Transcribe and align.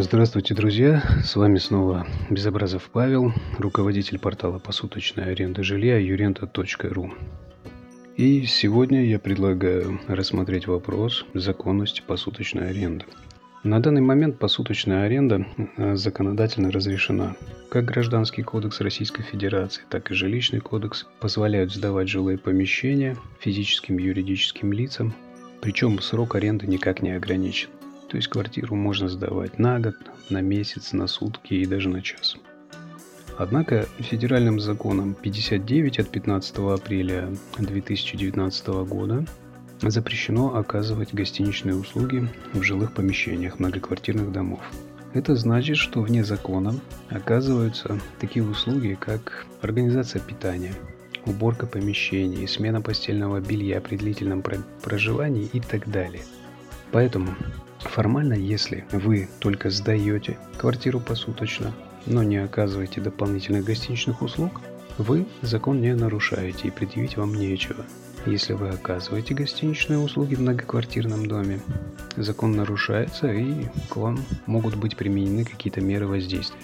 Здравствуйте, 0.00 0.54
друзья! 0.54 1.02
С 1.24 1.34
вами 1.34 1.58
снова 1.58 2.06
Безобразов 2.30 2.88
Павел, 2.92 3.32
руководитель 3.58 4.20
портала 4.20 4.60
посуточной 4.60 5.32
аренды 5.32 5.64
жилья 5.64 5.98
юрента.ру. 5.98 7.14
И 8.16 8.46
сегодня 8.46 9.04
я 9.04 9.18
предлагаю 9.18 10.00
рассмотреть 10.06 10.68
вопрос 10.68 11.26
законности 11.34 12.00
посуточной 12.06 12.70
аренды. 12.70 13.06
На 13.64 13.82
данный 13.82 14.00
момент 14.00 14.38
посуточная 14.38 15.04
аренда 15.04 15.44
э, 15.76 15.96
законодательно 15.96 16.70
разрешена. 16.70 17.34
Как 17.68 17.86
Гражданский 17.86 18.44
кодекс 18.44 18.80
Российской 18.80 19.24
Федерации, 19.24 19.82
так 19.90 20.12
и 20.12 20.14
Жилищный 20.14 20.60
кодекс 20.60 21.08
позволяют 21.18 21.72
сдавать 21.72 22.08
жилые 22.08 22.38
помещения 22.38 23.16
физическим 23.40 23.98
и 23.98 24.04
юридическим 24.04 24.72
лицам, 24.72 25.12
причем 25.60 25.98
срок 25.98 26.36
аренды 26.36 26.68
никак 26.68 27.02
не 27.02 27.10
ограничен. 27.10 27.70
То 28.08 28.16
есть 28.16 28.28
квартиру 28.28 28.74
можно 28.74 29.08
сдавать 29.08 29.58
на 29.58 29.78
год, 29.78 29.96
на 30.30 30.40
месяц, 30.40 30.92
на 30.92 31.06
сутки 31.06 31.54
и 31.54 31.66
даже 31.66 31.88
на 31.88 32.02
час. 32.02 32.36
Однако 33.36 33.86
федеральным 33.98 34.58
законом 34.58 35.14
59 35.14 36.00
от 36.00 36.08
15 36.08 36.58
апреля 36.58 37.28
2019 37.58 38.66
года 38.88 39.24
запрещено 39.80 40.56
оказывать 40.56 41.14
гостиничные 41.14 41.76
услуги 41.76 42.28
в 42.52 42.62
жилых 42.62 42.94
помещениях 42.94 43.60
многоквартирных 43.60 44.32
домов. 44.32 44.60
Это 45.14 45.36
значит, 45.36 45.76
что 45.76 46.00
вне 46.00 46.24
закона 46.24 46.74
оказываются 47.08 48.00
такие 48.18 48.44
услуги, 48.44 48.98
как 49.00 49.46
организация 49.62 50.20
питания, 50.20 50.74
уборка 51.24 51.66
помещений, 51.66 52.48
смена 52.48 52.80
постельного 52.80 53.40
белья 53.40 53.80
при 53.80 53.96
длительном 53.96 54.42
проживании 54.82 55.48
и 55.52 55.60
так 55.60 55.88
далее. 55.88 56.22
Поэтому 56.90 57.34
формально, 57.80 58.34
если 58.34 58.84
вы 58.92 59.28
только 59.38 59.70
сдаете 59.70 60.38
квартиру 60.56 61.00
посуточно, 61.00 61.72
но 62.06 62.22
не 62.22 62.36
оказываете 62.38 63.00
дополнительных 63.00 63.64
гостиничных 63.64 64.22
услуг, 64.22 64.60
вы 64.98 65.26
закон 65.42 65.80
не 65.80 65.94
нарушаете 65.94 66.68
и 66.68 66.70
предъявить 66.72 67.16
вам 67.16 67.34
нечего. 67.34 67.84
Если 68.26 68.52
вы 68.52 68.70
оказываете 68.70 69.32
гостиничные 69.32 69.98
услуги 69.98 70.34
в 70.34 70.40
многоквартирном 70.40 71.26
доме, 71.26 71.60
закон 72.16 72.52
нарушается 72.52 73.32
и 73.32 73.66
к 73.88 73.96
вам 73.96 74.18
могут 74.46 74.74
быть 74.74 74.96
применены 74.96 75.44
какие-то 75.44 75.80
меры 75.80 76.06
воздействия. 76.06 76.60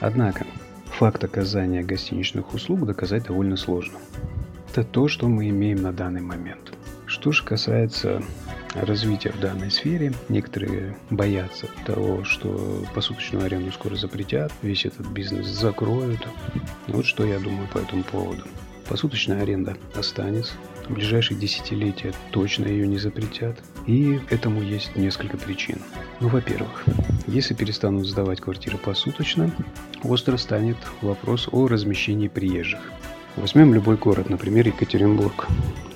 Однако, 0.00 0.46
факт 0.86 1.22
оказания 1.22 1.82
гостиничных 1.82 2.52
услуг 2.54 2.84
доказать 2.86 3.24
довольно 3.24 3.56
сложно. 3.56 3.98
Это 4.70 4.84
то, 4.84 5.08
что 5.08 5.28
мы 5.28 5.48
имеем 5.48 5.80
на 5.80 5.92
данный 5.92 6.20
момент. 6.20 6.75
Что 7.06 7.32
же 7.32 7.42
касается 7.44 8.22
развития 8.74 9.30
в 9.30 9.40
данной 9.40 9.70
сфере. 9.70 10.12
Некоторые 10.28 10.96
боятся 11.10 11.68
того, 11.84 12.24
что 12.24 12.84
посуточную 12.94 13.44
аренду 13.44 13.72
скоро 13.72 13.96
запретят, 13.96 14.52
весь 14.62 14.84
этот 14.84 15.06
бизнес 15.08 15.46
закроют. 15.46 16.26
Вот 16.86 17.06
что 17.06 17.24
я 17.24 17.38
думаю 17.38 17.68
по 17.68 17.78
этому 17.78 18.02
поводу. 18.02 18.42
Посуточная 18.88 19.42
аренда 19.42 19.76
останется. 19.94 20.54
В 20.88 20.94
ближайшие 20.94 21.38
десятилетия 21.38 22.12
точно 22.30 22.66
ее 22.66 22.86
не 22.86 22.98
запретят. 22.98 23.58
И 23.86 24.20
этому 24.30 24.62
есть 24.62 24.94
несколько 24.94 25.36
причин. 25.36 25.78
Ну, 26.20 26.28
во-первых, 26.28 26.84
если 27.26 27.54
перестанут 27.54 28.06
сдавать 28.06 28.40
квартиры 28.40 28.78
посуточно, 28.78 29.50
остро 30.04 30.36
станет 30.36 30.76
вопрос 31.02 31.48
о 31.50 31.66
размещении 31.66 32.28
приезжих. 32.28 32.80
Возьмем 33.36 33.74
любой 33.74 33.98
город, 33.98 34.30
например, 34.30 34.66
Екатеринбург. 34.66 35.46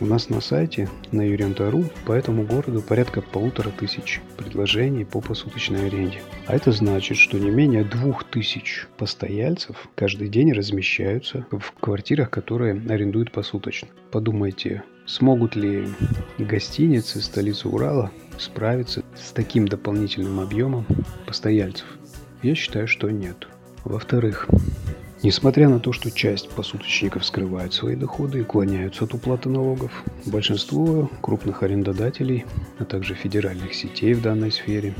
У 0.00 0.06
нас 0.06 0.28
на 0.28 0.40
сайте 0.40 0.88
на 1.12 1.22
юрента.ру 1.22 1.84
по 2.04 2.10
этому 2.10 2.42
городу 2.42 2.82
порядка 2.82 3.22
полутора 3.22 3.70
тысяч 3.70 4.20
предложений 4.36 5.04
по 5.04 5.20
посуточной 5.20 5.86
аренде. 5.86 6.20
А 6.46 6.56
это 6.56 6.72
значит, 6.72 7.16
что 7.16 7.38
не 7.38 7.50
менее 7.50 7.84
двух 7.84 8.24
тысяч 8.24 8.88
постояльцев 8.96 9.88
каждый 9.94 10.28
день 10.28 10.52
размещаются 10.52 11.46
в 11.52 11.72
квартирах, 11.78 12.28
которые 12.30 12.74
арендуют 12.88 13.30
посуточно. 13.30 13.88
Подумайте, 14.10 14.82
смогут 15.06 15.54
ли 15.54 15.86
гостиницы 16.38 17.22
столицы 17.22 17.68
Урала 17.68 18.10
справиться 18.36 19.04
с 19.16 19.30
таким 19.30 19.68
дополнительным 19.68 20.40
объемом 20.40 20.86
постояльцев? 21.24 21.86
Я 22.42 22.56
считаю, 22.56 22.88
что 22.88 23.10
нет. 23.10 23.46
Во-вторых, 23.84 24.48
Несмотря 25.22 25.68
на 25.68 25.80
то, 25.80 25.92
что 25.92 26.12
часть 26.12 26.48
посуточников 26.50 27.26
скрывают 27.26 27.74
свои 27.74 27.96
доходы 27.96 28.38
и 28.38 28.42
уклоняются 28.42 29.04
от 29.04 29.14
уплаты 29.14 29.48
налогов, 29.48 30.04
большинство 30.26 31.10
крупных 31.20 31.64
арендодателей, 31.64 32.46
а 32.78 32.84
также 32.84 33.14
федеральных 33.14 33.74
сетей 33.74 34.14
в 34.14 34.22
данной 34.22 34.52
сфере 34.52 34.94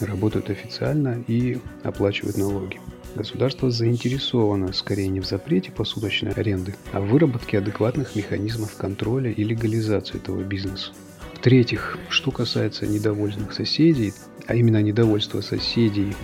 работают 0.00 0.50
официально 0.50 1.24
и 1.26 1.58
оплачивают 1.84 2.36
налоги. 2.36 2.80
Государство 3.14 3.70
заинтересовано 3.70 4.74
скорее 4.74 5.08
не 5.08 5.20
в 5.20 5.26
запрете 5.26 5.70
посуточной 5.70 6.32
аренды, 6.32 6.74
а 6.92 7.00
в 7.00 7.08
выработке 7.08 7.58
адекватных 7.58 8.14
механизмов 8.14 8.76
контроля 8.76 9.30
и 9.30 9.42
легализации 9.42 10.16
этого 10.16 10.42
бизнеса. 10.42 10.92
В-третьих, 11.42 11.98
что 12.08 12.30
касается 12.30 12.86
недовольных 12.86 13.52
соседей, 13.52 14.14
а 14.46 14.54
именно 14.54 14.80
недовольство 14.80 15.40
соседей 15.40 16.14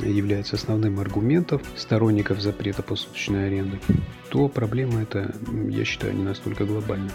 является 0.00 0.56
основным 0.56 1.00
аргументом 1.00 1.62
сторонников 1.76 2.42
запрета 2.42 2.82
посуточной 2.82 3.46
аренды, 3.46 3.80
то 4.28 4.48
проблема 4.48 5.00
эта, 5.00 5.34
я 5.70 5.82
считаю, 5.86 6.12
не 6.12 6.22
настолько 6.22 6.66
глобальна. 6.66 7.10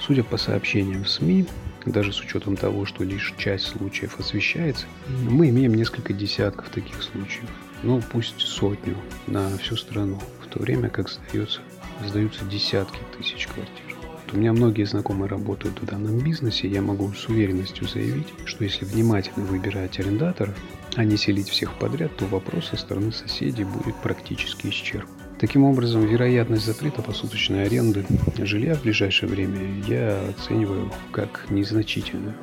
Судя 0.00 0.24
по 0.24 0.38
сообщениям 0.38 1.04
в 1.04 1.10
СМИ, 1.10 1.44
даже 1.84 2.14
с 2.14 2.20
учетом 2.22 2.56
того, 2.56 2.86
что 2.86 3.04
лишь 3.04 3.34
часть 3.36 3.66
случаев 3.66 4.18
освещается, 4.18 4.86
мы 5.28 5.50
имеем 5.50 5.74
несколько 5.74 6.14
десятков 6.14 6.70
таких 6.70 7.02
случаев. 7.02 7.50
Ну, 7.82 8.00
пусть 8.10 8.40
сотню 8.40 8.96
на 9.26 9.58
всю 9.58 9.76
страну, 9.76 10.18
в 10.42 10.46
то 10.46 10.62
время 10.62 10.88
как 10.88 11.10
сдается, 11.10 11.60
сдаются 12.06 12.42
десятки 12.46 13.00
тысяч 13.18 13.48
квартир. 13.48 13.95
У 14.32 14.38
меня 14.38 14.52
многие 14.52 14.84
знакомые 14.84 15.28
работают 15.28 15.80
в 15.80 15.86
данном 15.86 16.18
бизнесе, 16.18 16.68
я 16.68 16.82
могу 16.82 17.12
с 17.12 17.28
уверенностью 17.28 17.86
заявить, 17.86 18.26
что 18.44 18.64
если 18.64 18.84
внимательно 18.84 19.46
выбирать 19.46 20.00
арендаторов, 20.00 20.54
а 20.96 21.04
не 21.04 21.16
селить 21.16 21.48
всех 21.48 21.74
подряд, 21.74 22.16
то 22.16 22.26
вопрос 22.26 22.68
со 22.68 22.76
стороны 22.76 23.12
соседей 23.12 23.64
будет 23.64 23.94
практически 23.96 24.68
исчерпан. 24.68 25.14
Таким 25.38 25.64
образом, 25.64 26.06
вероятность 26.06 26.64
запрета 26.64 27.02
посуточной 27.02 27.64
аренды 27.64 28.06
жилья 28.38 28.74
в 28.74 28.82
ближайшее 28.82 29.28
время 29.28 29.82
я 29.86 30.18
оцениваю 30.30 30.90
как 31.12 31.44
незначительную. 31.50 32.34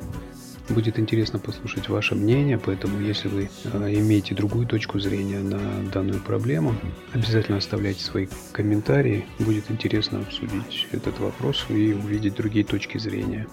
Будет 0.68 0.98
интересно 0.98 1.38
послушать 1.38 1.88
ваше 1.88 2.14
мнение, 2.14 2.58
поэтому 2.58 2.98
если 3.00 3.28
вы 3.28 3.50
а, 3.64 3.92
имеете 3.92 4.34
другую 4.34 4.66
точку 4.66 4.98
зрения 4.98 5.40
на 5.40 5.60
данную 5.90 6.20
проблему, 6.20 6.74
обязательно 7.12 7.58
оставляйте 7.58 8.02
свои 8.02 8.28
комментарии. 8.52 9.26
Будет 9.38 9.70
интересно 9.70 10.20
обсудить 10.20 10.86
этот 10.90 11.18
вопрос 11.20 11.66
и 11.68 11.92
увидеть 11.92 12.34
другие 12.34 12.64
точки 12.64 12.96
зрения. 12.96 13.46